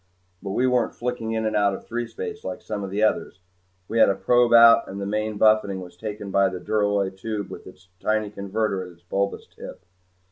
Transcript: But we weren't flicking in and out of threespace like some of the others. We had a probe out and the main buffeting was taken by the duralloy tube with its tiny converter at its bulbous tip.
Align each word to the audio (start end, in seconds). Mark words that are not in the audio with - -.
But 0.41 0.53
we 0.53 0.65
weren't 0.65 0.95
flicking 0.95 1.33
in 1.33 1.45
and 1.45 1.55
out 1.55 1.75
of 1.75 1.85
threespace 1.85 2.43
like 2.43 2.63
some 2.63 2.83
of 2.83 2.89
the 2.89 3.03
others. 3.03 3.39
We 3.87 3.99
had 3.99 4.09
a 4.09 4.15
probe 4.15 4.51
out 4.51 4.87
and 4.87 4.99
the 4.99 5.05
main 5.05 5.37
buffeting 5.37 5.79
was 5.79 5.95
taken 5.95 6.31
by 6.31 6.49
the 6.49 6.59
duralloy 6.59 7.11
tube 7.15 7.51
with 7.51 7.67
its 7.67 7.87
tiny 7.99 8.31
converter 8.31 8.81
at 8.83 8.93
its 8.93 9.03
bulbous 9.03 9.45
tip. 9.45 9.85